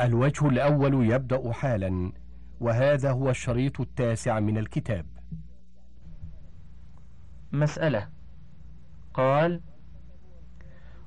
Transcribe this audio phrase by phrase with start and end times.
[0.00, 2.12] الوجه الأول يبدأ حالا
[2.60, 5.06] وهذا هو الشريط التاسع من الكتاب.
[7.52, 8.08] مسألة
[9.14, 9.60] قال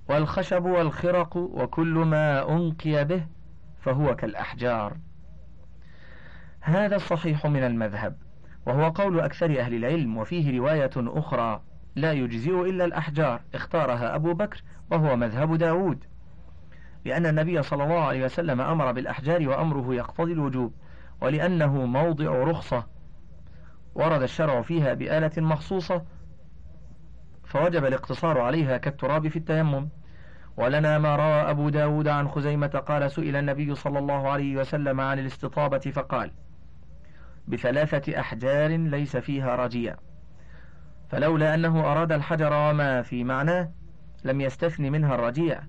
[0.10, 3.28] والخشب والخرق وكل ما أنقي به
[3.82, 4.98] فهو كالأحجار.
[6.62, 8.18] هذا الصحيح من المذهب
[8.66, 11.62] وهو قول أكثر أهل العلم وفيه رواية أخرى
[11.96, 16.11] لا يجزئ إلا الأحجار اختارها أبو بكر وهو مذهب داود.
[17.06, 20.74] لأن النبي صلى الله عليه وسلم أمر بالأحجار وأمره يقتضي الوجوب
[21.22, 22.84] ولأنه موضع رخصة.
[23.96, 26.06] ورد الشرع فيها بآلة مخصوصة
[27.46, 29.90] فوجب الاقتصار عليها كالتراب في التيمم.
[30.58, 35.20] ولنا ما روى أبو داود عن خزيمة قال سئل النبي صلى الله عليه وسلم عن
[35.20, 36.32] الاستطابة فقال
[37.48, 39.96] بثلاثة أحجار ليس فيها رجيع.
[41.10, 43.72] فلولا أنه أراد الحجر وما في معناه
[44.24, 45.62] لم يستثن منها الرجيع.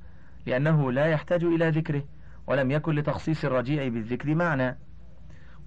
[0.46, 2.04] لأنه لا يحتاج إلى ذكره
[2.46, 4.78] ولم يكن لتخصيص الرجيع بالذكر معنى.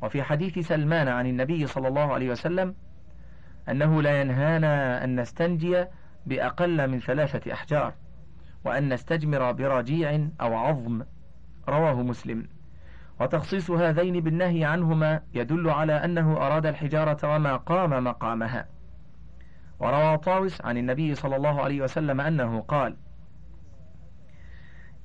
[0.01, 2.75] وفي حديث سلمان عن النبي صلى الله عليه وسلم
[3.69, 5.85] أنه لا ينهانا أن نستنجي
[6.25, 7.93] بأقل من ثلاثة أحجار
[8.65, 11.01] وأن نستجمر برجيع أو عظم.
[11.69, 12.47] رواه مسلم.
[13.19, 18.67] وتخصيص هذين بالنهي عنهما يدل على أنه أراد الحجارة وما قام مقامها.
[19.79, 22.97] وروى طاوس عن النبي صلى الله عليه وسلم أنه قال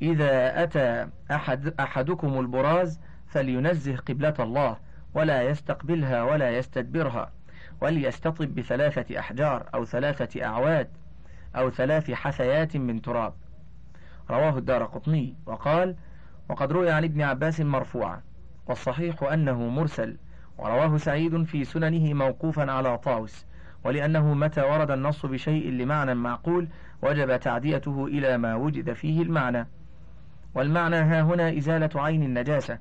[0.02, 4.76] إذا أتى أحد أحدكم البراز فلينزه قبلة الله
[5.14, 7.32] ولا يستقبلها ولا يستدبرها
[7.80, 10.88] وليستطب بثلاثة أحجار أو ثلاثة أعواد
[11.56, 13.34] أو ثلاث حثيات من تراب.
[14.30, 15.96] رواه الدار قطني وقال
[16.48, 18.22] وقد روي عن ابن عباس مرفوعا
[18.66, 20.16] والصحيح أنه مرسل
[20.58, 23.46] ورواه سعيد في سننه موقوفا على طاوس
[23.84, 26.68] ولأنه متى ورد النص بشيء لمعنى معقول
[27.02, 29.66] وجب تعديته إلى ما وجد فيه المعنى.
[30.54, 32.78] والمعنى ها هنا إزالة عين النجاسة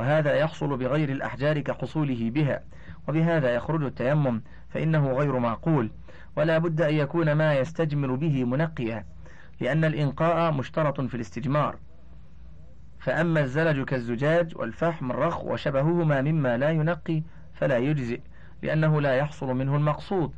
[0.00, 2.62] وهذا يحصل بغير الأحجار كحصوله بها
[3.08, 5.90] وبهذا يخرج التيمم فإنه غير معقول
[6.36, 9.04] ولا بد أن يكون ما يستجمر به منقيا
[9.60, 11.76] لأن الإنقاء مشترط في الاستجمار.
[12.98, 17.22] فأما الزلج كالزجاج والفحم الرخ وشبههما مما لا ينقي
[17.54, 18.20] فلا يجزئ
[18.62, 20.34] لأنه لا يحصل منه المقصود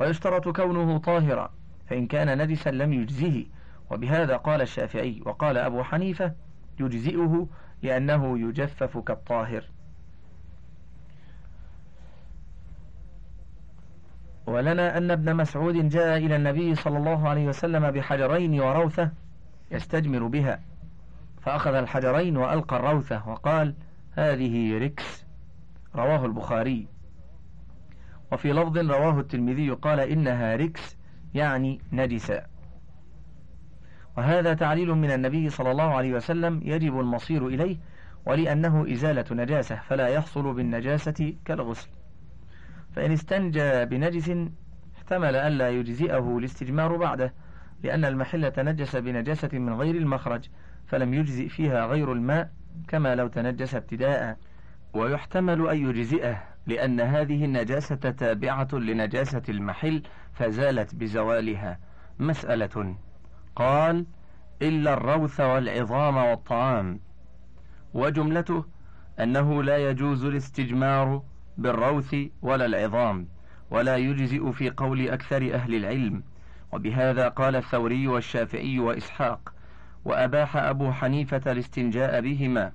[0.00, 1.52] ويشترط كونه طاهرا
[1.86, 3.46] فإن كان نجسا لم يجزه.
[3.90, 6.34] وبهذا قال الشافعي وقال أبو حنيفة
[6.80, 7.48] يجزئه
[7.82, 9.64] لأنه يجفف كالطاهر.
[14.46, 19.10] ولنا أن ابن مسعود جاء إلى النبي صلى الله عليه وسلم بحجرين وروثة
[19.70, 20.60] يستجمر بها.
[21.40, 23.74] فأخذ الحجرين وألقى الروثة وقال
[24.12, 25.26] هذه ركس.
[25.94, 26.86] رواه البخاري.
[28.32, 30.96] وفي لفظ رواه الترمذي قال إنها ركس
[31.34, 32.42] يعني نجسة.
[34.20, 37.76] وهذا تعليل من النبي صلى الله عليه وسلم يجب المصير إليه
[38.26, 41.88] ولأنه إزالة نجاسة فلا يحصل بالنجاسة كالغسل.
[42.92, 44.32] فإن استنجى بنجس
[44.96, 47.32] احتمل ألا يجزئه الاستجمار بعده
[47.82, 50.48] لأن المحل تنجس بنجاسة من غير المخرج
[50.86, 52.50] فلم يجزئ فيها غير الماء
[52.88, 54.36] كما لو تنجس ابتداء.
[54.94, 60.02] ويحتمل أن يجزئه لأن هذه النجاسة تابعة لنجاسة المحل
[60.32, 61.78] فزالت بزوالها.
[62.18, 62.96] مسألة
[63.56, 64.06] قال
[64.62, 67.00] إلا الروث والعظام والطعام.
[67.94, 68.64] وجملته
[69.20, 71.22] أنه لا يجوز الاستجمار
[71.58, 73.28] بالروث ولا العظام
[73.70, 76.22] ولا يجزئ في قول أكثر أهل العلم.
[76.72, 79.54] وبهذا قال الثوري والشافعي وإسحاق
[80.04, 82.72] وأباح أبو حنيفة الاستنجاء بهما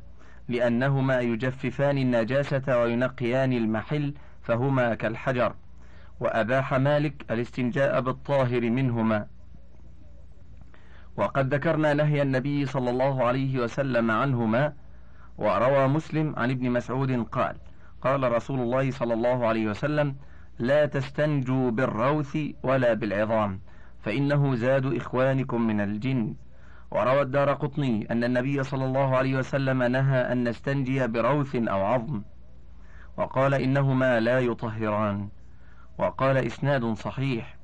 [0.48, 5.56] لأنهما يجففان النجاسة وينقيان المحل فهما كالحجر.
[6.20, 9.28] وأباح مالك الاستنجاء بالطاهر منهما.
[11.18, 14.74] وقد ذكرنا نهي النبي صلى الله عليه وسلم عنهما
[15.38, 17.56] وروى مسلم عن ابن مسعود قال
[18.02, 20.16] قال رسول الله صلى الله عليه وسلم
[20.60, 23.60] لا تستنجوا بالروث ولا بالعظام
[24.04, 26.36] فإنه زاد إخوانكم من الجن.
[26.92, 32.22] وروى الدار قطني أن النبي صلى الله عليه وسلم نهى أن نستنجي بروث أو عظم.
[33.18, 35.30] وقال إنهما لا يطهران.
[35.98, 37.58] وقال إسناد صحيح.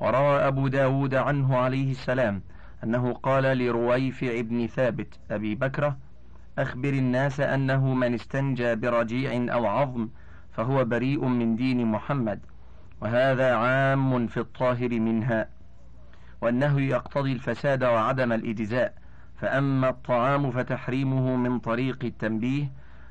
[0.00, 2.42] وروى أبو داود عنه عليه السلام
[2.84, 5.96] أنه قال لرويفع بن ثابت أبي بكرة
[6.58, 10.08] أخبر الناس أنه من استنجى برجيع أو عظم
[10.52, 12.40] فهو بريء من دين محمد
[13.00, 15.48] وهذا عام في الطاهر منها
[16.40, 18.94] والنهي يقتضي الفساد وعدم الإجزاء
[19.40, 22.70] فأما الطعام فتحريمه من طريق التنبيه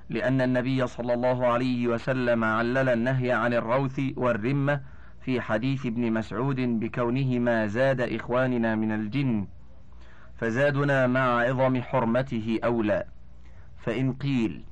[0.10, 4.82] لأن النبي صلى الله عليه وسلم علل النهي عن الروث والرمة
[5.22, 9.48] في حديث ابن مسعود بكونهما زاد إخواننا من الجن.
[10.38, 13.04] فزادنا مع عظم حرمته أولى.
[13.78, 14.64] فإن قيل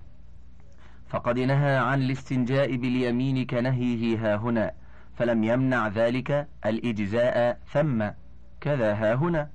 [1.08, 4.72] فقد نهى عن الاستنجاء باليمين كنهيه ها هنا
[5.16, 8.10] فلم يمنع ذلك الإجزاء ثم
[8.62, 9.50] كذا ها هنا.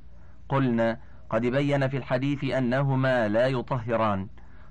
[0.49, 0.99] قلنا
[1.31, 4.29] قد بين في الحديث أنهما لا يطهران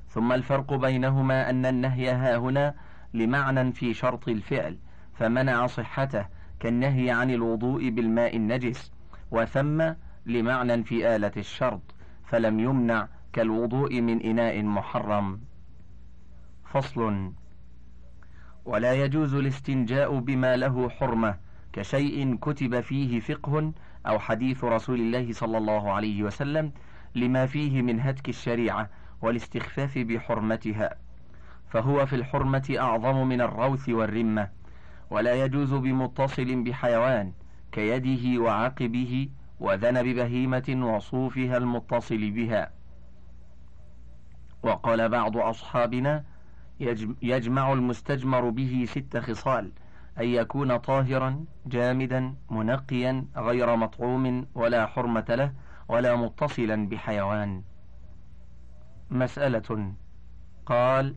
[0.09, 2.75] ثم الفرق بينهما أن النهي ها هنا
[3.13, 4.77] لمعنى في شرط الفعل
[5.13, 6.25] فمنع صحته
[6.59, 8.91] كالنهي عن الوضوء بالماء النجس
[9.31, 9.93] وثم
[10.25, 11.81] لمعنى في آلة الشرط
[12.25, 15.39] فلم يمنع كالوضوء من إناء محرم.
[16.65, 17.31] فصل
[18.65, 21.37] ولا يجوز الاستنجاء بما له حرمة
[21.73, 23.71] كشيء كتب فيه فقه
[24.07, 26.71] أو حديث رسول الله صلى الله عليه وسلم
[27.15, 28.89] لما فيه من هتك الشريعة
[29.21, 30.95] والاستخفاف بحرمتها
[31.69, 34.49] فهو في الحرمة أعظم من الروث والرمة.
[35.09, 37.33] ولا يجوز بمتصل بحيوان
[37.71, 39.29] كيده وعقبه
[39.59, 42.71] وذنب بهيمة وصوفها المتصل بها.
[44.63, 46.23] وقال بعض أصحابنا
[47.21, 49.71] يجمع المستجمر به ست خصال
[50.19, 55.53] أن يكون طاهرا جامدا منقيا غير مطعوم ولا حرمة له
[55.87, 57.63] ولا متصلا بحيوان.
[59.09, 59.93] مسألة
[60.65, 61.15] قال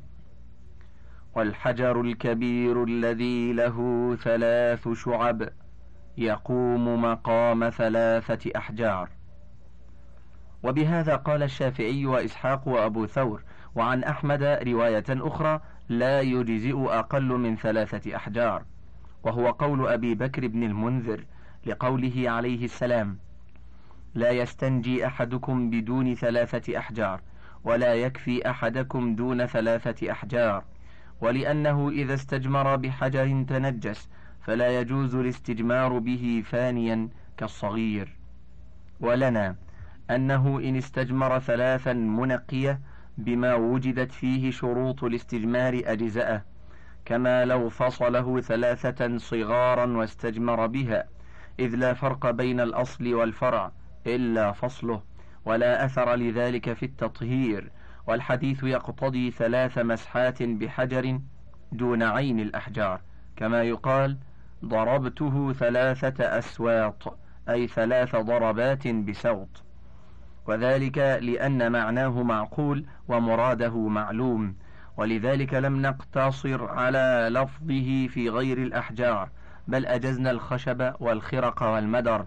[1.34, 3.76] والحجر الكبير الذي له
[4.16, 5.48] ثلاث شعب.
[6.18, 9.08] يقوم مقام ثلاثة أحجار.
[10.62, 13.42] وبهذا قال الشافعي وإسحاق وأبو ثور
[13.74, 18.62] وعن أحمد رواية أخرى لا يجزئ أقل من ثلاثة أحجار.
[19.24, 21.24] وهو قول أبي بكر بن المنذر
[21.66, 23.18] لقوله عليه السلام
[24.14, 27.20] لا يستنجي أحدكم بدون ثلاثة أحجار
[27.64, 30.64] ولا يكفي أحدكم دون ثلاثة أحجار
[31.20, 34.08] ولأنه إذا استجمر بحجر تنجس
[34.42, 38.16] فلا يجوز الاستجمار به فانيا كالصغير.
[39.00, 39.56] ولنا
[40.10, 42.80] أنه إن استجمر ثلاثا منقية
[43.18, 46.44] بما وجدت فيه شروط الاستجمار أجزأه
[47.04, 51.04] كما لو فصله ثلاثة صغارا واستجمر بها
[51.58, 53.72] إذ لا فرق بين الأصل والفرع
[54.06, 55.02] إلا فصله
[55.44, 57.70] ولا أثر لذلك في التطهير.
[58.06, 61.20] والحديث يقتضي ثلاث مسحات بحجر
[61.72, 63.00] دون عين الأحجار
[63.36, 64.18] كما يقال
[64.64, 67.18] ضربته ثلاثة أسواط
[67.48, 69.62] أي ثلاث ضربات بسوط.
[70.46, 74.56] وذلك لأن معناه معقول ومراده معلوم.
[74.96, 79.28] ولذلك لم نقتصر على لفظه في غير الأحجار
[79.68, 82.26] بل أجزنا الخشب والخرق والمدر.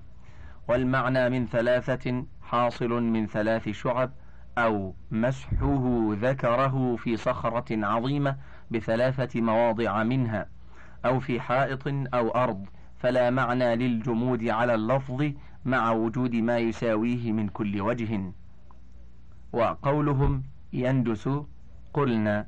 [0.67, 4.11] والمعنى من ثلاثة حاصل من ثلاث شعب
[4.57, 8.37] أو مسحه ذكره في صخرة عظيمة
[8.71, 10.54] بثلاثة مواضع منها.
[11.05, 12.65] أو في حائط أو أرض
[12.97, 15.31] فلا معنى للجمود على اللفظ
[15.65, 18.33] مع وجود ما يساويه من كل وجه.
[19.53, 20.43] وقولهم
[20.73, 21.29] يندس
[21.93, 22.47] قلنا.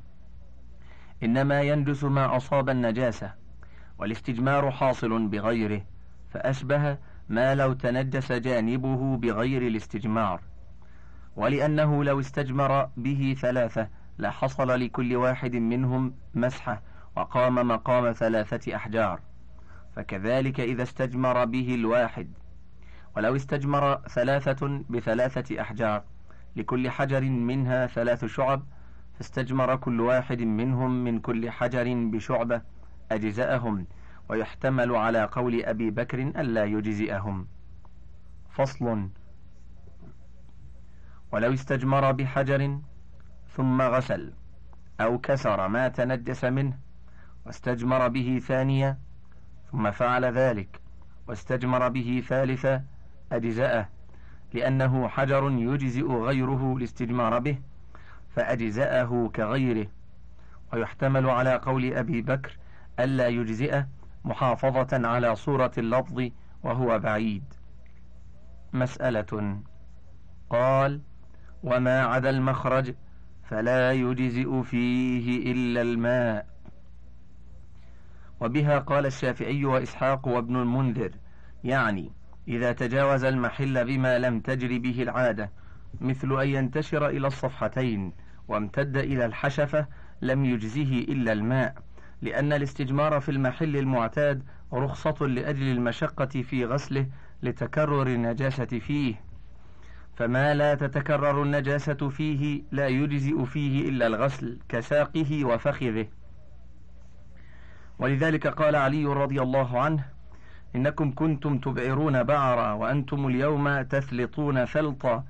[1.22, 3.34] إنما يندس ما أصاب النجاسة
[3.98, 5.82] والاستجمار حاصل بغيره
[6.30, 10.40] فأشبه ما لو تنجس جانبه بغير الاستجمار.
[11.36, 13.88] ولأنه لو استجمر به ثلاثة
[14.18, 16.82] لحصل لكل واحد منهم مسحة
[17.18, 19.20] وقام مقام ثلاثة أحجار
[19.96, 22.32] فكذلك إذا استجمر به الواحد.
[23.16, 26.04] ولو استجمر ثلاثة بثلاثة أحجار
[26.56, 28.62] لكل حجر منها ثلاث شعب
[29.14, 32.62] فاستجمر كل واحد منهم من كل حجر بشعبة
[33.12, 33.86] أجزأهم
[34.28, 37.46] ويحتمل على قول أبي بكر ألا يجزئهم.
[38.50, 39.08] فصل.
[41.32, 42.78] ولو استجمر بحجر
[43.48, 44.32] ثم غسل
[45.00, 46.87] أو كسر ما تنجس منه
[47.46, 48.98] واستجمر به ثانية
[49.72, 50.80] ثم فعل ذلك
[51.28, 52.82] واستجمر به ثالثة
[53.32, 53.88] أجزأه
[54.54, 57.58] لأنه حجر يجزئ غيره الاستجمار به
[58.30, 59.86] فأجزأه كغيره
[60.72, 62.58] ويحتمل على قول أبي بكر
[63.00, 63.88] ألا يجزئه
[64.24, 66.28] محافظة على صورة اللفظ
[66.62, 67.44] وهو بعيد.
[68.72, 69.60] مسألة
[70.50, 71.00] قال
[71.62, 72.94] وما عدا المخرج
[73.44, 76.46] فلا يجزئ فيه إلا الماء.
[78.40, 81.10] وبها قال الشافعي وإسحاق وابن المنذر
[81.64, 82.12] يعني
[82.48, 85.50] إذا تجاوز المحل بما لم تجر به العادة
[86.00, 88.12] مثل أن ينتشر إلى الصفحتين
[88.48, 89.86] وامتد إلى الحشفة
[90.22, 91.74] لم يجزه إلا الماء
[92.22, 94.42] لأن الاستجمار في المحل المعتاد
[94.72, 97.06] رخصة لأجل المشقة في غسله
[97.42, 99.14] لتكرر النجاسة فيه.
[100.16, 106.06] فما لا تتكرر النجاسة فيه لا يجزئ فيه إلا الغسل كساقه وفخذه.
[107.98, 110.04] ولذلك قال علي رضي الله عنه
[110.76, 115.24] إنكم كنتم تبعرون بعرا وأنتم اليوم تثلطون ثلطا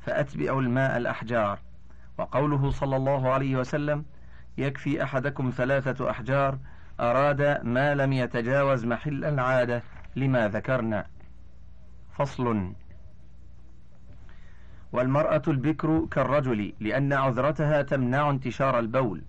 [0.00, 1.58] فأتبعوا الماء الأحجار.
[2.18, 4.04] وقوله صلى الله عليه وسلم
[4.58, 6.58] يكفي أحدكم ثلاثة أحجار
[7.00, 9.82] أراد ما لم يتجاوز محل العادة
[10.16, 11.06] لما ذكرنا.
[12.16, 12.72] فصل.
[14.92, 19.22] والمرأة البكر كالرجل لأن عذرتها تمنع انتشار البول.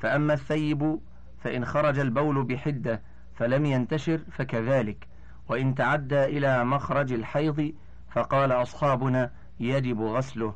[0.00, 1.00] فأما الثيب
[1.44, 3.02] فإن خرج البول بحدة
[3.34, 5.08] فلم ينتشر فكذلك.
[5.48, 7.72] وإن تعدى إلى مخرج الحيض
[8.10, 10.54] فقال أصحابنا يجب غسله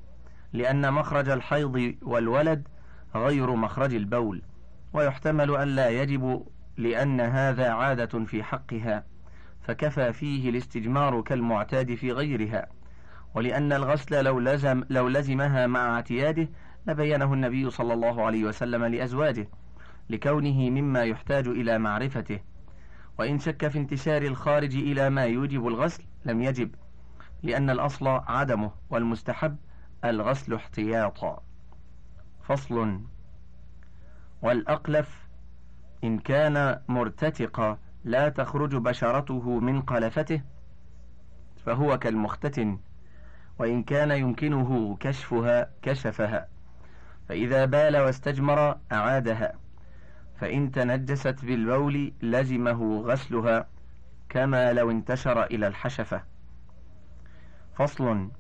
[0.53, 2.69] لأن مخرج الحيض والولد
[3.15, 4.43] غير مخرج البول.
[4.93, 9.05] ويحتمل أن لا يجب لأن هذا عادة في حقها
[9.63, 12.67] فكفى فيه الاستجمار كالمعتاد في غيرها.
[13.35, 16.49] ولأن الغسل لو, لزم لو لزمها مع اعتياده
[16.87, 19.49] لبينه النبي صلى الله عليه وسلم لأزواجه.
[20.11, 22.41] لكونه مما يحتاج إلى معرفته.
[23.19, 26.75] وإن شك في انتشار الخارج إلى ما يوجب الغسل لم يجب
[27.43, 29.57] لأن الأصل عدمه والمستحب
[30.05, 31.43] الغسل احتياطا.
[32.43, 33.01] فصل.
[34.43, 35.29] والأقلف
[36.05, 40.43] إن كان مرتتقا لا تخرج بشرته من قلفته
[41.67, 42.79] فهو كالمختتن.
[43.59, 46.49] وإن كان يمكنه كشفها كشفها.
[47.29, 49.68] فإذا بال واستجمر أعادها.
[50.39, 53.67] فإن تنجست بالبول لزمه غسلها
[54.29, 56.23] كما لو انتشر إلى الحشفة.
[57.75, 58.31] فصل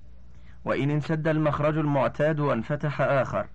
[0.64, 3.46] وإن انسد المخرج المعتاد وانفتح آخر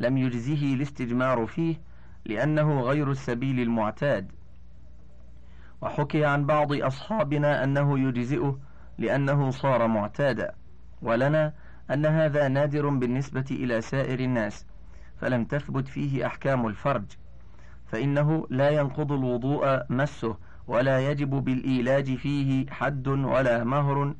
[0.00, 1.76] لم يجزه الاستجمار فيه
[2.24, 4.32] لأنه غير السبيل المعتاد.
[5.82, 8.58] وحكي عن بعض أصحابنا أنه يجزئه
[8.98, 10.54] لأنه صار معتادا
[11.02, 11.52] ولنا
[11.90, 14.66] أن هذا نادر بالنسبة إلى سائر الناس
[15.16, 17.04] فلم تثبت فيه أحكام الفرج.
[17.90, 24.14] فإنه لا ينقض الوضوء مسه ولا يجب بالإيلاج فيه حد ولا مهر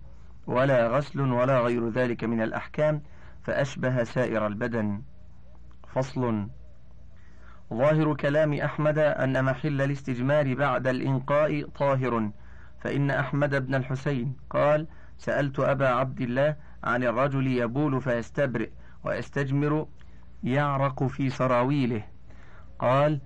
[0.47, 3.03] ولا غسل ولا غير ذلك من الأحكام
[3.43, 5.03] فأشبه سائر البدن.
[5.95, 6.47] فصل
[7.75, 12.31] ظاهر كلام أحمد أن محل الاستجمار بعد الإنقاء طاهر
[12.81, 14.87] فإن أحمد بن الحسين قال
[15.19, 18.71] سألت أبا عبد الله عن الرجل يبول فيستبرئ
[19.05, 19.87] ويستجمر
[20.43, 22.03] يعرق في سراويله.
[22.79, 23.21] قال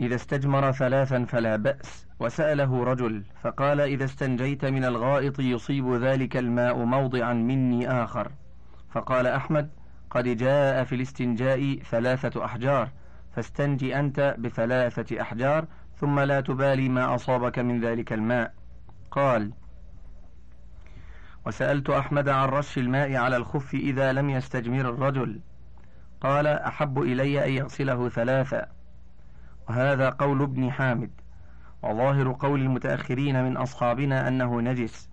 [0.00, 2.06] إذا استجمر ثلاثا فلا بأس.
[2.20, 8.32] وسأله رجل فقال إذا استنجيت من الغائط يصيب ذلك الماء موضعا مني آخر.
[8.90, 9.70] فقال أحمد
[10.10, 12.88] قد جاء في الاستنجاء ثلاثة أحجار
[13.36, 18.54] فاستنجي أنت بثلاثة أحجار ثم لا تبالي ما أصابك من ذلك الماء.
[19.10, 19.52] قال
[21.46, 25.40] وسألت أحمد عن رش الماء على الخف إذا لم يستجمر الرجل.
[26.20, 28.75] قال أحب إلي أن يغسله ثلاثا
[29.68, 31.10] وهذا قول ابن حامد.
[31.82, 35.10] وظاهر قول المتأخرين من أصحابنا أنه نجس.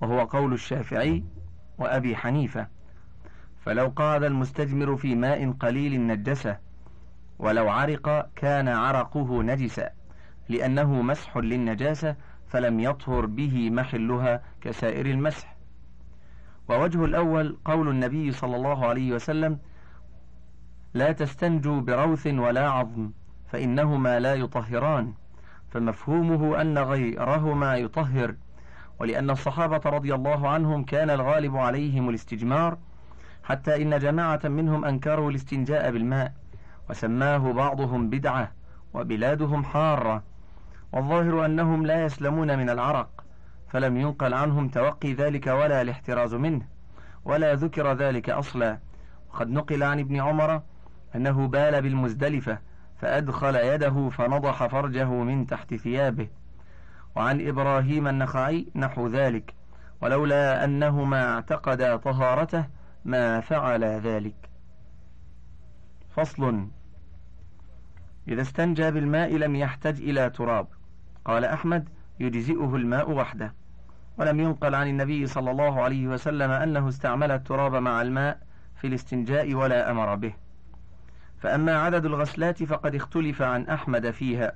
[0.00, 1.24] وهو قول الشافعي
[1.78, 2.66] وأبي حنيفة.
[3.64, 6.58] فلو قعد المستجمر في ماء قليل نجسه
[7.38, 9.90] ولو عرق كان عرقه نجسا
[10.48, 15.56] لأنه مسح للنجاسة فلم يطهر به محلها كسائر المسح.
[16.68, 19.58] ووجه الأول قول النبي صلى الله عليه وسلم
[20.94, 23.10] لا تستنجوا بروث ولا عظم.
[23.54, 25.12] فإنهما لا يطهران
[25.70, 28.34] فمفهومه أن غيرهما يطهر
[29.00, 32.78] ولأن الصحابة رضي الله عنهم كان الغالب عليهم الاستجمار
[33.44, 36.32] حتى إن جماعة منهم أنكروا الاستنجاء بالماء
[36.90, 38.52] وسماه بعضهم بدعة
[38.94, 40.22] وبلادهم حارة
[40.92, 43.24] والظاهر أنهم لا يسلمون من العرق
[43.68, 46.66] فلم ينقل عنهم توقي ذلك ولا الاحتراز منه
[47.24, 48.78] ولا ذكر ذلك أصلا.
[49.30, 50.62] وقد نقل عن ابن عمر
[51.16, 52.58] أنه بال بالمزدلفة
[52.96, 56.28] فأدخل يده فنضح فرجه من تحت ثيابه.
[57.16, 59.54] وعن إبراهيم النخعي نحو ذلك
[60.00, 62.66] ولولا أنهما اعتقدا طهارته
[63.04, 64.50] ما فعل ذلك.
[66.10, 66.68] فصل
[68.28, 70.66] إذا استنجى بالماء لم يحتج إلى تراب.
[71.24, 71.88] قال أحمد
[72.20, 73.54] يجزئه الماء وحده.
[74.18, 78.38] ولم ينقل عن النبي صلى الله عليه وسلم أنه استعمل التراب مع الماء
[78.76, 80.34] في الاستنجاء ولا أمر به.
[81.44, 84.52] فأما عدد الغسلات فقد اختلف عن أحمد فيها.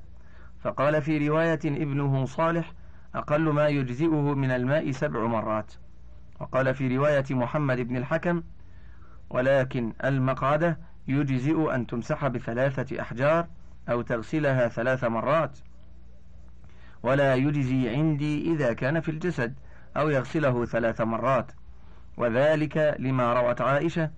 [0.60, 2.72] فقال في رواية ابنه صالح
[3.14, 5.72] أقل ما يجزئه من الماء سبع مرات.
[6.40, 8.42] وقال في رواية محمد بن الحكم
[9.30, 10.78] ولكن المقعدة
[11.08, 13.46] يجزئ أن تمسح بثلاثة أحجار
[13.88, 15.58] أو تغسلها ثلاث مرات.
[17.02, 19.54] ولا يجزي عندي إذا كان في الجسد
[19.96, 21.52] أو يغسله ثلاث مرات.
[22.16, 24.10] وذلك لما روت عائشة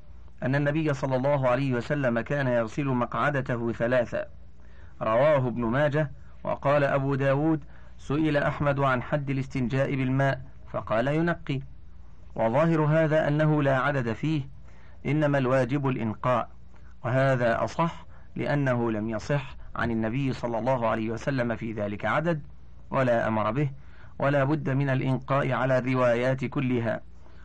[0.42, 4.24] أن النبي صلى الله عليه وسلم كان يغسل مقعدته ثلاثا
[5.02, 6.10] رواه ابن ماجه
[6.44, 7.64] وقال أبو داود
[7.98, 10.40] سئل أحمد عن حد الاستنجاء بالماء
[10.72, 11.60] فقال ينقي.
[12.34, 14.42] وظاهر هذا أنه لا عدد فيه
[15.06, 16.50] إنما الواجب الإنقاء.
[17.04, 18.06] وهذا أصح
[18.36, 22.42] لأنه لم يصح عن النبي صلى الله عليه وسلم في ذلك عدد
[22.90, 23.70] ولا أمر به
[24.18, 27.00] ولا بد من الإنقاء على الروايات كلها.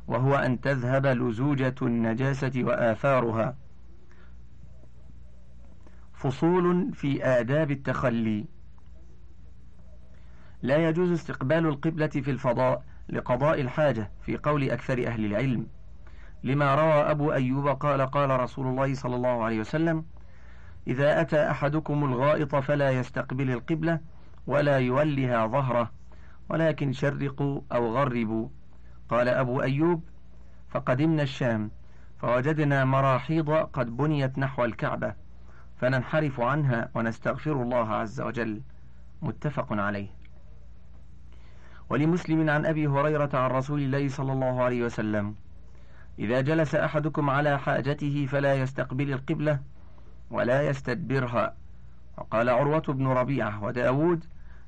[0.07, 3.57] وهو أن تذهب لزوجة النجاسة وآثارها.
[6.13, 8.45] فصول في آداب التخلي.
[10.61, 15.67] لا يجوز استقبال القبلة في الفضاء لقضاء الحاجة في قول أكثر أهل العلم.
[16.43, 20.05] لما روى أبو أيوب قال قال رسول الله صلى الله عليه وسلم
[20.87, 23.99] إذا أتى أحدكم الغائط فلا يستقبل القبلة
[24.47, 25.91] ولا يولها ظهره
[26.49, 28.49] ولكن شرقوا أو غربوا.
[29.09, 30.03] قال أبو أيوب
[30.69, 31.71] فقدمنا الشام
[32.17, 35.13] فوجدنا مراحيض قد بنيت نحو الكعبة
[35.77, 38.61] فننحرف عنها ونستغفر الله عز وجل.
[39.21, 40.07] متفق عليه.
[41.89, 45.35] ولمسلم عن أبي هريرة عن رسول الله صلى الله عليه وسلم
[46.19, 49.59] إذا جلس أحدكم على حاجته فلا يستقبل القبلة
[50.31, 51.55] ولا يستدبرها.
[52.17, 54.25] وقال عروة بن ربيعة وداود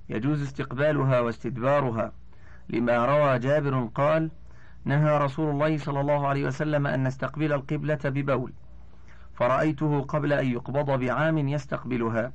[0.09, 2.11] يجوز استقبالها واستدبارها.
[2.69, 4.31] لما روى جابر قال
[4.85, 8.53] نهى رسول الله صلى الله عليه وسلم أن نستقبل القبلة ببول
[9.33, 12.33] فرأيته قبل أن يقبض بعام يستقبلها.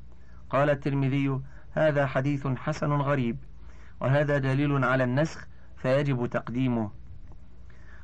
[0.50, 1.40] قال الترمذي
[1.72, 3.36] هذا حديث حسن غريب
[4.00, 5.46] وهذا دليل على النسخ
[5.76, 6.90] فيجب تقديمه.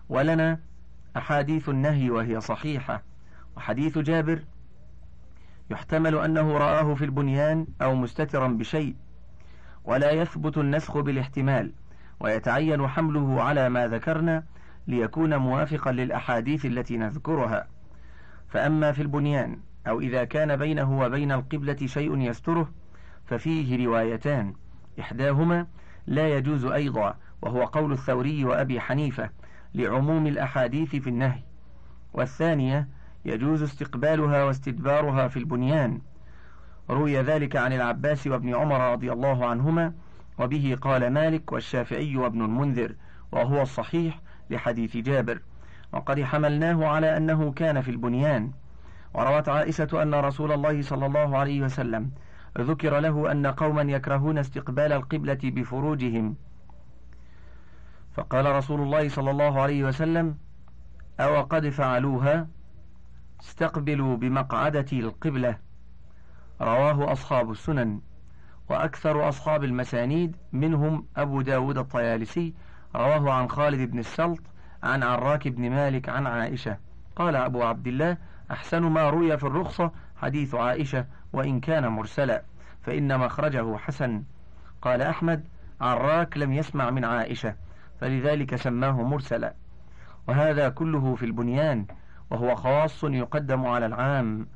[0.09, 0.61] ولنا
[1.17, 3.03] أحاديث النهي وهي صحيحة
[3.57, 4.45] وحديث جابر
[5.71, 8.97] يحتمل أنه رآه في البنيان أو مستترا بشيء
[9.85, 11.73] ولا يثبت النسخ بالاحتمال.
[12.21, 14.45] ويتعين حمله على ما ذكرنا
[14.87, 17.67] ليكون موافقا للأحاديث التي نذكرها.
[18.49, 19.59] فأما في البنيان
[19.89, 22.71] أو إذا كان بينه وبين القبلة شيء يستره
[23.25, 24.55] ففيه روايتان.
[25.01, 25.67] إحداهما
[26.07, 29.31] لا يجوز أيضا وهو قول الثوري وأبي حنيفة
[29.75, 31.43] لعموم الأحاديث في النهي.
[32.13, 32.89] والثانية
[33.25, 36.01] يجوز استقبالها واستدبارها في البنيان.
[36.91, 39.93] روي ذلك عن العباس وابن عمر رضي الله عنهما
[40.39, 42.95] وبه قال مالك والشافعي وابن المنذر
[43.33, 44.21] وهو الصحيح
[44.51, 45.41] لحديث جابر.
[45.93, 48.53] وقد حملناه على أنه كان في البنيان.
[49.15, 52.11] وروت عائشة أن رسول الله صلى الله عليه وسلم
[52.59, 56.37] ذكر له أن قوما يكرهون استقبال القبلة بفروجهم.
[58.15, 60.37] فقال رسول الله صلى الله عليه وسلم
[61.21, 62.49] أو قد فعلوها؟
[63.41, 65.57] استقبلوا بمقعدة القبلة.
[66.61, 68.01] رواه أصحاب السنن.
[68.69, 72.55] وأكثر أصحاب المسانيد منهم أبو داود الطيالسي
[72.97, 74.41] رواه عن خالد بن السلط
[74.83, 76.77] عن عراك بن مالك عن عائشة.
[77.17, 78.17] قال أبو عبد الله
[78.51, 82.43] أحسن ما روي في الرخصة حديث عائشة وإن كان مرسلا
[82.83, 84.23] فإن مخرجه حسن.
[84.83, 85.45] قال أحمد
[85.81, 87.55] عراك لم يسمع من عائشة
[88.01, 89.55] فلذلك سماه مرسلا.
[90.29, 91.87] وهذا كله في البنيان
[92.31, 94.47] وهو خاص يقدم على العام.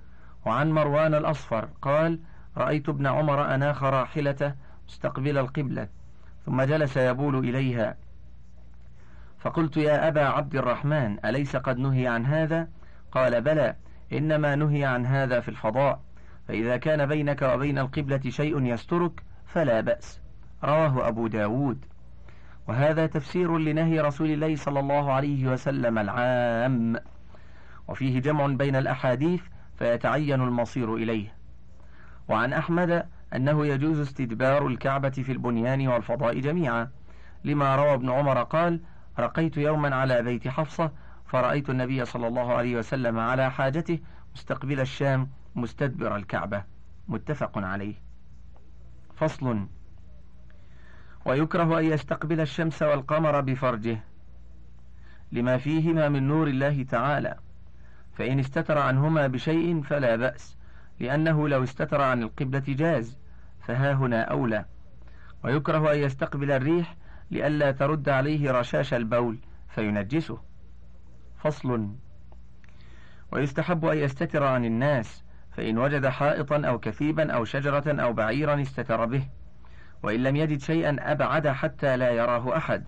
[0.46, 2.18] وعن مروان الأصفر قال
[2.57, 4.55] رأيت ابن عمر أناخ راحلته
[4.88, 5.88] مستقبل القبلة
[6.47, 7.97] ثم جلس يبول إليها.
[9.38, 12.69] فقلت يا أبا عبد الرحمن أليس قد نهي عن هذا؟
[13.12, 13.77] قال بلى
[14.12, 16.01] إنما نهي عن هذا في الفضاء
[16.49, 20.21] فإذا كان بينك وبين القبلة شيء يسترك فلا بأس.
[20.65, 21.85] رواه أبو داود.
[22.69, 26.97] وهذا تفسير لنهي رسول الله صلى الله عليه وسلم العام.
[27.88, 29.43] وفيه جمع بين الأحاديث
[29.79, 31.41] فيتعين المصير إليه.
[32.29, 36.91] وعن أحمد أنه يجوز استدبار الكعبة في البنيان والفضاء جميعا
[37.45, 38.81] لما روى ابن عمر قال
[39.19, 40.93] رقيت يوما على بيت حفصة
[41.27, 43.99] فرأيت النبي صلى الله عليه وسلم على حاجته
[44.35, 46.65] مستقبل الشام مستدبر الكعبة.
[47.09, 47.95] متفق عليه.
[49.17, 49.67] فصل
[51.25, 53.99] ويكره أن يستقبل الشمس والقمر بفرجه
[55.33, 57.37] لما فيهما من نور الله تعالى
[58.13, 60.57] فإن استتر عنهما بشيء فلا بأس
[61.03, 63.19] لأنه لو استتر عن القبلة جاز
[63.61, 64.65] فها هنا أولى.
[65.45, 66.97] ويكره أن يستقبل الريح
[67.31, 69.38] لئلا ترد عليه رشاش البول
[69.69, 70.38] فينجسه.
[71.38, 71.88] فصل.
[73.33, 79.05] ويستحب أن يستتر عن الناس فإن وجد حائطا أو كثيبا أو شجرة أو بعيرا استتر
[79.05, 79.29] به.
[80.03, 82.85] وإن لم يجد شيئا أبعد حتى لا يراه أحد.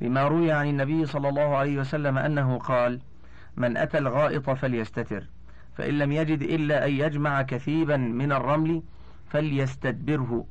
[0.00, 3.00] لما روي عن النبي صلى الله عليه وسلم أنه قال
[3.56, 5.33] من أتى الغائط فليستتر.
[5.76, 8.82] فإن لم يجد إلا أن يجمع كثيبا من الرمل
[9.26, 10.46] فليستدبره.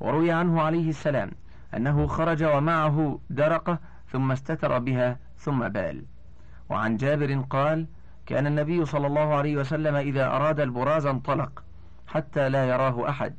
[0.00, 1.30] وروي عنه عليه السلام
[1.74, 3.78] أنه خرج ومعه درقة
[4.08, 6.04] ثم استتر بها ثم بال.
[6.68, 7.86] وعن جابر قال
[8.26, 11.64] كان النبي صلى الله عليه وسلم إذا أراد البراز انطلق
[12.06, 13.34] حتى لا يراه أحد.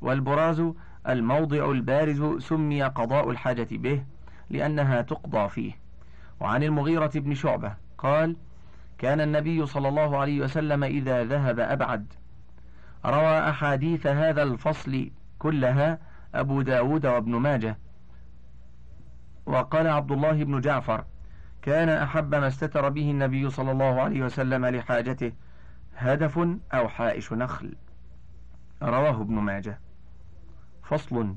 [0.00, 0.62] والبراز
[1.08, 4.02] الموضع البارز سمي قضاء الحاجة به
[4.50, 5.72] لأنها تقضى فيه.
[6.40, 8.36] وعن المغيرة بن شعبة قال
[8.98, 12.12] كان النبي صلى الله عليه وسلم إذا ذهب أبعد.
[13.06, 15.98] روى أحاديث هذا الفصل كلها
[16.34, 17.78] أبو داود وابن ماجه.
[19.46, 21.04] وقال عبد الله بن جعفر
[21.62, 25.32] كان أحب ما استتر به النبي صلى الله عليه وسلم لحاجته
[25.96, 26.38] هدف
[26.74, 27.74] أو حائش نخل.
[28.82, 29.80] رواه ابن ماجه.
[30.82, 31.34] فصل.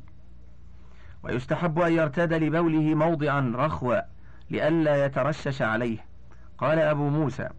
[1.24, 4.02] ويستحب أن يرتاد لبوله موضعا رخوا
[4.50, 6.09] لئلا يترشش عليه.
[6.60, 7.50] قال أبو موسى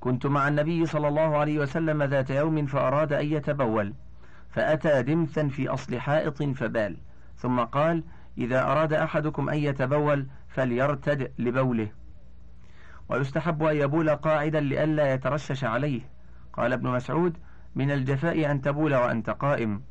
[0.00, 3.94] كنت مع النبي صلى الله عليه وسلم ذات يوم فأراد أن يتبول
[4.50, 6.96] فأتى دمثا في أصل حائط فبال
[7.36, 8.04] ثم قال
[8.38, 11.88] إذا أراد أحدكم أن يتبول فليرتد لبوله.
[13.08, 16.00] ويستحب أن يبول قاعدا لئلا يترشش عليه.
[16.52, 17.36] قال ابن مسعود
[17.74, 19.82] من الجفاء أن تبول وأنت قائم.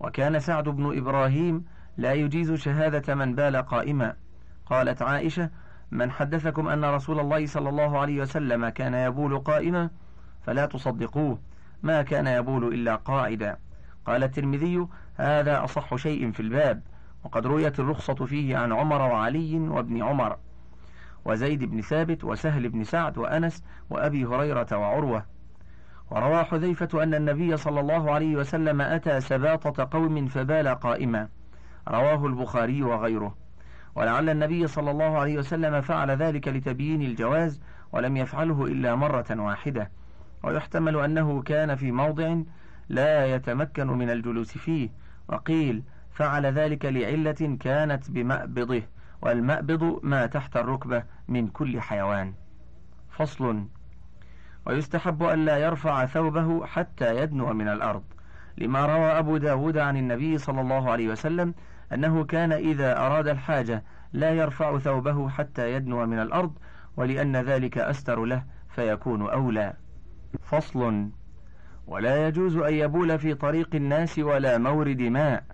[0.00, 1.64] وكان سعد بن إبراهيم
[1.96, 4.16] لا يجيز شهادة من بال قائما.
[4.66, 5.50] قالت عائشة
[5.92, 9.90] من حدثكم أن رسول الله صلى الله عليه وسلم كان يبول قائما
[10.42, 11.38] فلا تصدقوه
[11.82, 13.56] ما كان يبول إلا قاعدا.
[14.06, 16.82] قال الترمذي هذا أصح شيء في الباب
[17.24, 20.36] وقد رويت الرخصة فيه عن عمر وعلي وابن عمر
[21.24, 25.24] وزيد بن ثابت وسهل بن سعد وأنس وأبي هريرة وعروة.
[26.10, 31.28] وروى حذيفة أن النبي صلى الله عليه وسلم أتى سباطة قوم فبال قائما.
[31.88, 33.41] رواه البخاري وغيره.
[33.94, 37.60] ولعل النبي صلى الله عليه وسلم فعل ذلك لتبيين الجواز
[37.92, 39.90] ولم يفعله إلا مرة واحدة.
[40.42, 42.36] ويحتمل أنه كان في موضع
[42.88, 44.90] لا يتمكن من الجلوس فيه.
[45.28, 48.82] وقيل فعل ذلك لعلة كانت بمأبضه
[49.22, 52.34] والمأبض ما تحت الركبة من كل حيوان.
[53.10, 53.64] فصل.
[54.66, 58.02] ويستحب أن لا يرفع ثوبه حتى يدنو من الأرض.
[58.58, 61.54] لما روى أبو داود عن النبي صلى الله عليه وسلم
[61.94, 66.52] أنه كان إذا أراد الحاجة لا يرفع ثوبه حتى يدنو من الأرض
[66.96, 69.72] ولأن ذلك أستر له فيكون أولى.
[70.42, 71.08] فصل
[71.86, 75.44] ولا يجوز أن يبول في طريق الناس ولا مورد ماء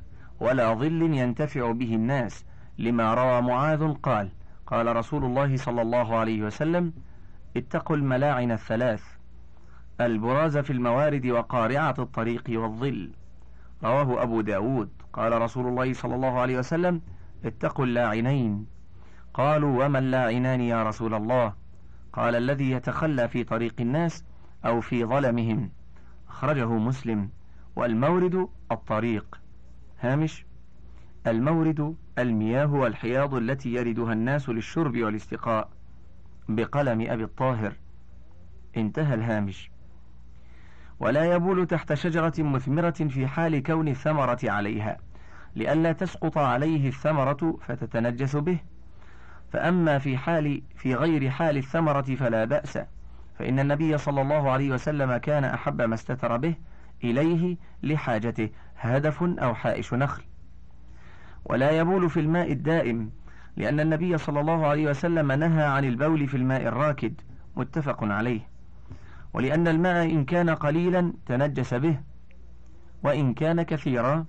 [0.41, 2.45] ولا ظل ينتفع به الناس.
[2.79, 4.31] لما روى معاذ قال
[4.67, 6.93] قال رسول الله صلى الله عليه وسلم
[7.57, 9.03] اتقوا الملاعن الثلاث
[10.01, 13.11] البراز في الموارد وقارعة الطريق والظل.
[13.85, 14.91] رواه أبو داود.
[15.13, 17.01] قال رسول الله صلى الله عليه وسلم
[17.45, 18.67] اتقوا اللاعنين.
[19.35, 21.55] قالوا وما اللاعنان يا رسول الله؟
[22.13, 24.25] قال الذي يتخلى في طريق الناس
[24.67, 25.71] أو في ظلمهم.
[26.29, 27.31] أخرجه مسلم.
[27.77, 29.41] والمورد الطريق.
[30.01, 30.47] هامش
[31.27, 35.69] المورد المياه والحياض التي يردها الناس للشرب والاستقاء.
[36.49, 37.73] بقلم أبي الطاهر.
[38.77, 39.71] انتهى الهامش.
[41.01, 44.97] ولا يبول تحت شجرة مثمرة في حال كون الثمرة عليها.
[45.57, 48.59] لئلا تسقط عليه الثمرة فتتنجس به.
[49.53, 52.79] فأما في حال في غير حال الثمرة فلا بأس.
[53.39, 56.55] فإن النبي صلى الله عليه وسلم كان أحب ما استتر به
[57.05, 60.23] إليه لحاجته هدف أو حائش نخل.
[61.45, 63.11] ولا يبول في الماء الدائم
[63.57, 67.21] لأن النبي صلى الله عليه وسلم نهى عن البول في الماء الراكد.
[67.57, 68.58] متفق عليه.
[69.33, 72.01] ولأن الماء إن كان قليلا تنجس به
[73.03, 74.27] وإن كان كثيرا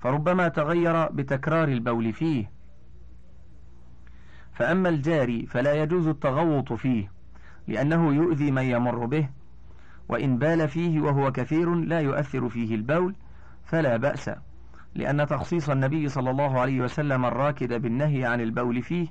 [0.00, 2.50] فربما تغير بتكرار البول فيه.
[4.52, 7.12] فأما الجاري فلا يجوز التغوط فيه
[7.68, 9.28] لأنه يؤذي من يمر به
[10.08, 13.14] وإن بال فيه وهو كثير لا يؤثر فيه البول
[13.64, 14.30] فلا بأس
[14.94, 19.08] لأن تخصيص النبي صلى الله عليه وسلم الراكد بالنهي عن البول فيه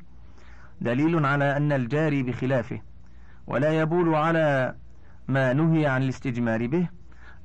[0.81, 2.81] دليل على أن الجاري بخلافه
[3.47, 4.75] ولا يبول على
[5.27, 6.89] ما نهي عن الاستجمار به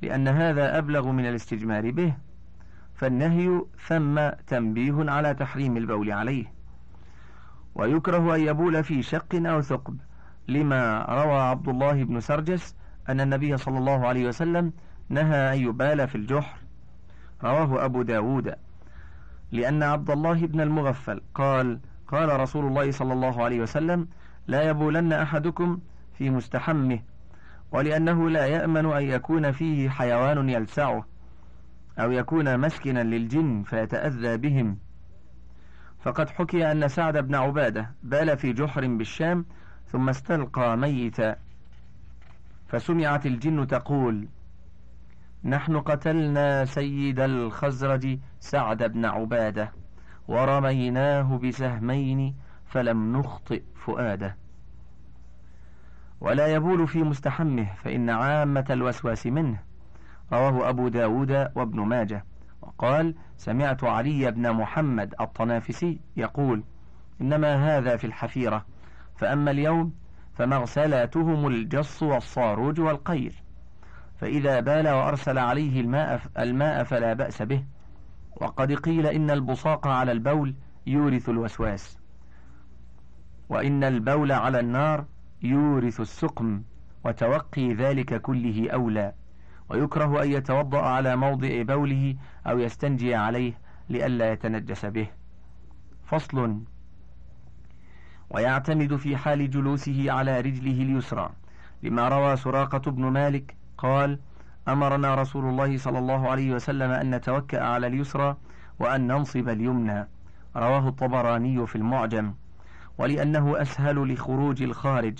[0.01, 2.13] لأن هذا أبلغ من الاستجمار به.
[2.95, 6.45] فالنهي ثم تنبيه على تحريم البول عليه.
[7.75, 9.97] ويكره أن يبول في شق أو ثقب
[10.47, 12.75] لما روى عبد الله بن سرجس
[13.09, 14.73] أن النبي صلى الله عليه وسلم
[15.09, 16.57] نهى أن يبال في الجحر.
[17.43, 18.55] رواه أبو داود.
[19.51, 24.07] لأن عبد الله بن المغفل قال قال رسول الله صلى الله عليه وسلم
[24.47, 25.79] لا يبولن أحدكم
[26.13, 26.99] في مستحمه
[27.73, 31.05] ولأنه لا يأمن أن يكون فيه حيوان يلسعه
[31.99, 34.77] أو يكون مسكنا للجن فيتأذى بهم.
[35.99, 39.45] فقد حكي أن سعد بن عبادة بال في جحر بالشام
[39.87, 41.35] ثم استلقى ميتا.
[42.67, 44.27] فسمعت الجن تقول
[45.43, 49.71] نحن قتلنا سيد الخزرج سعد بن عبادة
[50.27, 54.42] ورميناه بسهمين فلم نخطئ فؤاده.
[56.23, 59.59] ولا يبول في مستحمه فإن عامة الوسواس منه.
[60.33, 62.25] رواه أبو داود وابن ماجه.
[62.61, 66.63] وقال سمعت علي بن محمد الطنافسي يقول
[67.21, 68.65] إنما هذا في الحفيرة.
[69.15, 69.93] فأما اليوم
[70.33, 73.33] فمغسلاتهم الجص والصاروج والقير.
[74.17, 77.63] فإذا بال وأرسل عليه الماء, الماء فلا بأس به.
[78.41, 80.55] وقد قيل إن البصاق على البول
[80.87, 81.99] يورث الوسواس.
[83.49, 85.05] وإن البول على النار
[85.43, 86.61] يورث السقم
[87.05, 89.13] وتوقي ذلك كله أولى
[89.69, 92.15] ويكره أن يتوضأ على موضع بوله
[92.47, 93.53] أو يستنجي عليه
[93.89, 95.07] لئلا يتنجس به.
[96.05, 96.59] فصل.
[98.29, 101.29] ويعتمد في حال جلوسه على رجله اليسرى
[101.83, 104.19] لما روى سراقة بن مالك قال
[104.67, 108.37] أمرنا رسول الله صلى الله عليه وسلم أن نتوكأ على اليسرى
[108.79, 110.07] وأن ننصب اليمنى.
[110.55, 112.33] رواه الطبراني في المعجم.
[112.97, 115.19] ولأنه أسهل لخروج الخارج.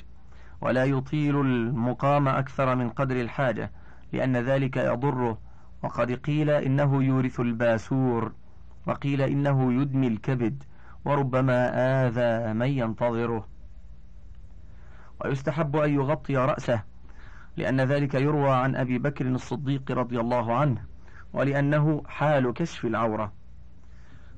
[0.63, 3.71] ولا يطيل المقام أكثر من قدر الحاجة
[4.13, 5.37] لأن ذلك يضره
[5.83, 8.31] وقد قيل إنه يورث الباسور
[8.87, 10.63] وقيل إنه يدمي الكبد
[11.05, 11.69] وربما
[12.05, 13.47] آذى من ينتظره.
[15.25, 16.83] ويستحب أن يغطي رأسه
[17.57, 20.85] لأن ذلك يروى عن أبي بكر الصديق رضي الله عنه
[21.33, 23.33] ولأنه حال كشف العورة.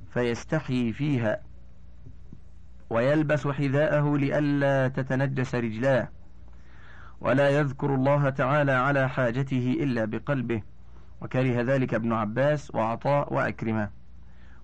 [0.09, 1.39] فيستحي فيها.
[2.89, 6.09] ويلبس حذاءه لئلا تتنجس رجلاه.
[7.21, 10.61] ولا يذكر الله تعالى على حاجته إلا بقلبه.
[11.21, 13.89] وكره ذلك ابن عباس وعطاء وأكرمة.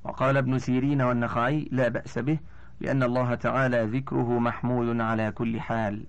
[0.04, 2.40] وقال ابن سيرين والنخعي لا بأس به
[2.80, 6.06] لأن الله تعالى ذكره محمود على كل حال.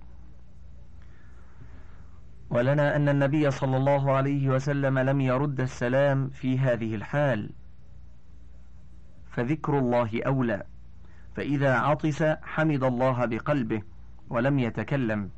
[2.50, 7.50] ولنا أن النبي صلى الله عليه وسلم لم يرد السلام في هذه الحال.
[9.30, 10.62] فذكر الله أولى.
[11.36, 13.82] فإذا عطس حمد الله بقلبه
[14.30, 15.30] ولم يتكلم.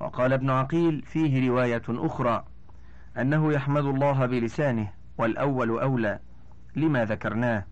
[0.00, 2.44] وقال ابن عقيل فيه رواية أخرى
[3.18, 6.18] أنه يحمد الله بلسانه والأول أولى
[6.76, 7.64] لما ذكرناه.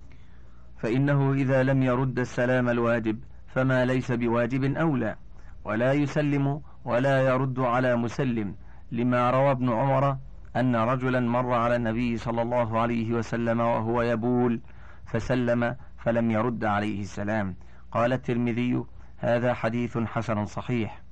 [0.78, 5.16] فإنه إذا لم يرد السلام الواجب فما ليس بواجب أولى
[5.64, 8.54] ولا يسلم ولا يرد على مسلم
[8.92, 10.16] لما روى ابن عمر
[10.56, 14.60] أن رجلا مر على النبي صلى الله عليه وسلم وهو يبول
[15.06, 15.76] فسلم
[16.06, 17.56] فلم يرد عليه السلام.
[17.92, 18.84] قال الترمذي
[19.18, 21.02] هذا حديث حسن صحيح.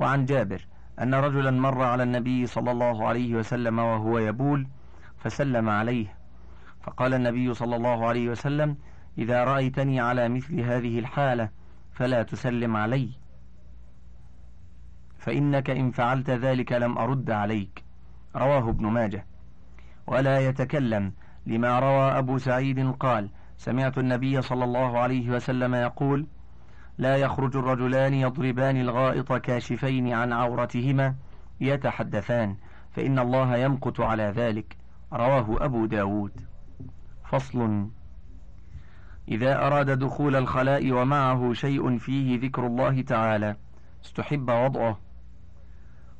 [0.00, 0.66] وعن جابر
[1.00, 4.68] أن رجلا مر على النبي صلى الله عليه وسلم وهو يبول
[5.18, 6.16] فسلم عليه.
[6.82, 8.76] فقال النبي صلى الله عليه وسلم
[9.18, 11.48] إذا رأيتني على مثل هذه الحالة
[11.92, 13.10] فلا تسلم علي.
[15.18, 17.84] فإنك إن فعلت ذلك لم أرد عليك.
[18.36, 19.26] رواه ابن ماجه.
[20.06, 21.12] ولا يتكلم
[21.46, 26.26] لما روى أبو سعيد قال سمعت النبي صلى الله عليه وسلم يقول
[26.98, 31.14] لا يخرج الرجلان يضربان الغائط كاشفين عن عورتهما
[31.60, 32.56] يتحدثان
[32.92, 34.76] فإن الله يمقت على ذلك.
[35.12, 36.40] رواه أبو داود.
[37.24, 37.88] فصل.
[39.28, 43.56] إذا أراد دخول الخلاء ومعه شيء فيه ذكر الله تعالى
[44.04, 44.98] استحب وضعه.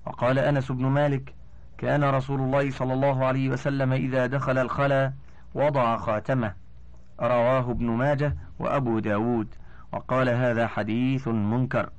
[0.06, 1.34] وقال أنس بن مالك
[1.78, 5.12] كان رسول الله صلى الله عليه وسلم إذا دخل الخلاء
[5.54, 6.65] وضع خاتمه.
[7.20, 9.54] رواه ابن ماجه وأبو داود
[9.92, 11.90] وقال هذا حديث منكر.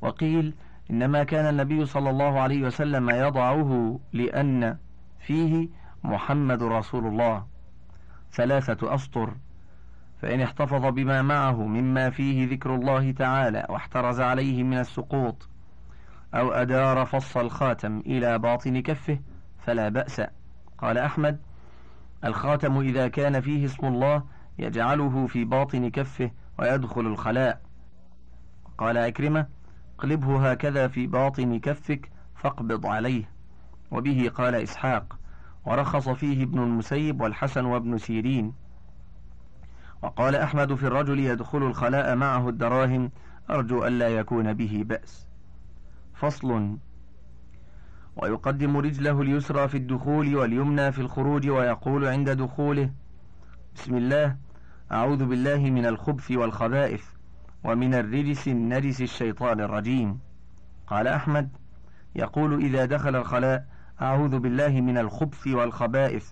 [0.00, 0.54] وقيل
[0.90, 4.76] إنما كان النبي صلى الله عليه وسلم يضعه لأن
[5.18, 5.68] فيه
[6.04, 7.46] محمد رسول الله
[8.32, 9.34] ثلاثة أسطر.
[10.22, 15.48] فإن احتفظ بما معه مما فيه ذكر الله تعالى واحترز عليه من السقوط
[16.34, 19.18] أو أدار فص الخاتم إلى باطن كفه
[19.58, 20.22] فلا بأس.
[20.78, 21.38] قال أحمد
[22.24, 24.22] الخاتم إذا كان فيه اسم الله
[24.58, 27.62] يجعله في باطن كفه ويدخل الخلاء.
[28.78, 29.46] قال أكرمة
[29.98, 33.30] اقلبه هكذا في باطن كفك فاقبض عليه.
[33.90, 35.18] وبه قال إسحاق
[35.66, 38.52] ورخص فيه ابن المسيب والحسن وابن سيرين.
[40.02, 43.10] وقال أحمد في الرجل يدخل الخلاء معه الدراهم
[43.50, 45.26] أرجو ألا يكون به بأس.
[46.14, 46.76] فصل
[48.16, 52.90] ويقدم رجله اليسرى في الدخول واليمنى في الخروج ويقول عند دخوله
[53.74, 54.36] بسم الله
[54.92, 57.04] أعوذ بالله من الخبث والخبائث
[57.64, 60.18] ومن الرجس النجس الشيطان الرجيم.
[60.86, 61.48] قال أحمد
[62.14, 63.66] يقول إذا دخل الخلاء
[64.02, 66.30] أعوذ بالله من الخبث والخبائث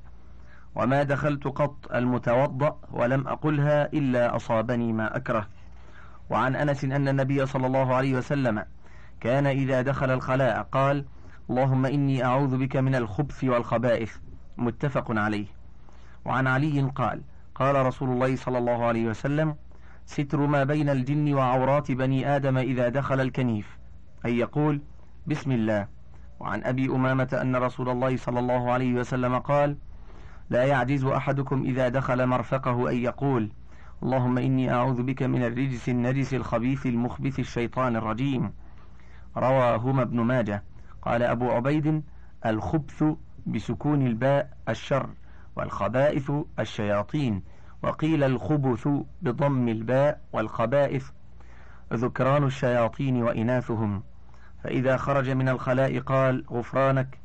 [0.74, 5.46] وما دخلت قط المتوضأ ولم أقلها إلا أصابني ما أكره.
[6.30, 8.64] وعن أنس أن النبي صلى الله عليه وسلم
[9.20, 11.04] كان إذا دخل الخلاء قال
[11.50, 14.16] اللهم إني أعوذ بك من الخبث والخبائث.
[14.58, 15.46] متفق عليه.
[16.24, 17.22] وعن علي قال
[17.54, 19.56] قال رسول الله صلى الله عليه وسلم
[20.06, 23.78] ستر ما بين الجن وعورات بني آدم إذا دخل الكنيف.
[24.26, 24.80] أي يقول
[25.26, 25.88] بسم الله.
[26.40, 29.76] وعن أبي أمامة أن رسول الله صلى الله عليه وسلم قال
[30.50, 33.52] لا يعجز أحدكم إذا دخل مرفقه أن يقول
[34.02, 38.52] اللهم إني أعوذ بك من الرجس النجس الخبيث المخبث الشيطان الرجيم.
[39.36, 40.62] رواهما ابن ماجه.
[41.04, 42.02] قال أبو عبيد
[42.46, 43.04] الخبث
[43.46, 45.10] بسكون الباء الشر
[45.56, 47.42] والخبائث الشياطين
[47.82, 48.88] وقيل الخبث
[49.22, 51.10] بضم الباء والخبائث
[51.92, 54.02] ذكران الشياطين وإناثهم
[54.64, 57.18] فإذا خرج من الخلاء قال غفرانك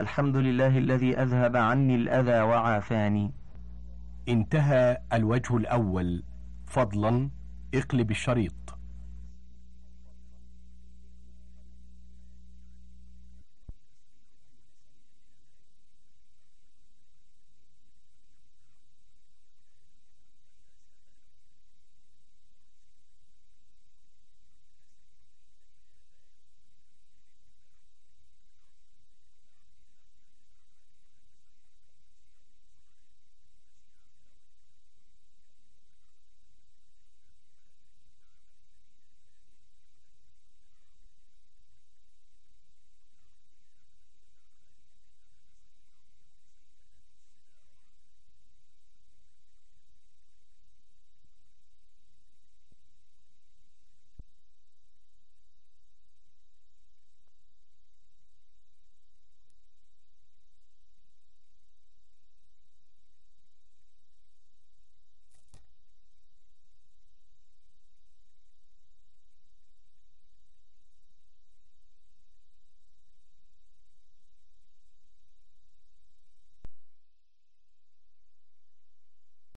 [0.00, 3.32] الحمد لله الذي أذهب عني الأذى وعافاني
[4.28, 6.22] انتهى الوجه الأول.
[6.66, 7.30] فضلا
[7.74, 8.75] اقلب الشريط.